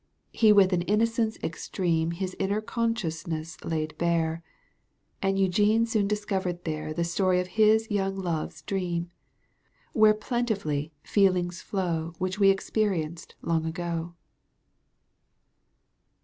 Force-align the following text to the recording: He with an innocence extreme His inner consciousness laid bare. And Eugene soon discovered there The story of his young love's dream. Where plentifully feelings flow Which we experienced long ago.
He 0.31 0.51
with 0.51 0.73
an 0.73 0.81
innocence 0.81 1.37
extreme 1.43 2.09
His 2.09 2.35
inner 2.39 2.59
consciousness 2.59 3.63
laid 3.63 3.95
bare. 3.99 4.41
And 5.21 5.37
Eugene 5.37 5.85
soon 5.85 6.07
discovered 6.07 6.63
there 6.63 6.91
The 6.91 7.03
story 7.03 7.39
of 7.39 7.49
his 7.49 7.91
young 7.91 8.15
love's 8.17 8.63
dream. 8.63 9.11
Where 9.93 10.15
plentifully 10.15 10.91
feelings 11.03 11.61
flow 11.61 12.15
Which 12.17 12.39
we 12.39 12.49
experienced 12.49 13.35
long 13.43 13.63
ago. 13.63 14.15